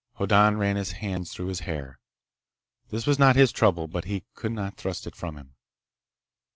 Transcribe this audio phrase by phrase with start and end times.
[0.13, 1.99] Hoddan ran his hands through his hair.
[2.89, 5.53] This was not his trouble, but he could not thrust it from him.